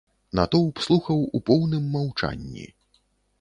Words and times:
Натоўп 0.37 0.81
слухаў 0.85 1.19
у 1.41 1.41
поўным 1.51 1.85
маўчанні. 1.97 2.67